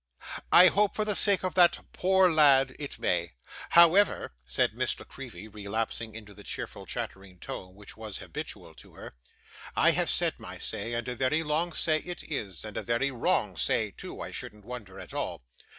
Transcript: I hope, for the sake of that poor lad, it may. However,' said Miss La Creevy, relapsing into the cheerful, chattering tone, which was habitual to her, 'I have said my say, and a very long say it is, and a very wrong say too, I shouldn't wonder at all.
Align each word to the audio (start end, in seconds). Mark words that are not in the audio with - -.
I 0.51 0.65
hope, 0.69 0.95
for 0.95 1.05
the 1.05 1.13
sake 1.13 1.43
of 1.43 1.53
that 1.53 1.77
poor 1.93 2.27
lad, 2.31 2.75
it 2.79 2.97
may. 2.97 3.33
However,' 3.69 4.33
said 4.43 4.73
Miss 4.73 4.97
La 4.99 5.05
Creevy, 5.05 5.47
relapsing 5.47 6.15
into 6.15 6.33
the 6.33 6.43
cheerful, 6.43 6.87
chattering 6.87 7.37
tone, 7.37 7.75
which 7.75 7.95
was 7.95 8.17
habitual 8.17 8.73
to 8.73 8.93
her, 8.93 9.13
'I 9.75 9.91
have 9.91 10.09
said 10.09 10.39
my 10.39 10.57
say, 10.57 10.93
and 10.95 11.07
a 11.07 11.15
very 11.15 11.43
long 11.43 11.71
say 11.73 11.99
it 11.99 12.23
is, 12.31 12.65
and 12.65 12.77
a 12.77 12.81
very 12.81 13.11
wrong 13.11 13.55
say 13.55 13.91
too, 13.91 14.21
I 14.23 14.31
shouldn't 14.31 14.65
wonder 14.65 14.99
at 14.99 15.13
all. 15.13 15.43